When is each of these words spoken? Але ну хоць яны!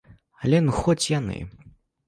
Але 0.47 0.61
ну 0.69 0.79
хоць 0.79 1.09
яны! 1.19 1.39